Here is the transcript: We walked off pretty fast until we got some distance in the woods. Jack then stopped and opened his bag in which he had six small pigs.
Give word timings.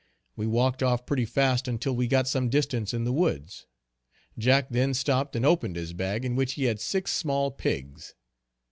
We 0.35 0.47
walked 0.47 0.81
off 0.81 1.05
pretty 1.05 1.25
fast 1.25 1.67
until 1.67 1.95
we 1.95 2.07
got 2.07 2.27
some 2.27 2.49
distance 2.49 2.91
in 2.91 3.03
the 3.03 3.13
woods. 3.13 3.67
Jack 4.35 4.69
then 4.71 4.95
stopped 4.95 5.35
and 5.35 5.45
opened 5.45 5.75
his 5.75 5.93
bag 5.93 6.25
in 6.25 6.35
which 6.35 6.53
he 6.53 6.63
had 6.63 6.81
six 6.81 7.11
small 7.13 7.51
pigs. 7.51 8.15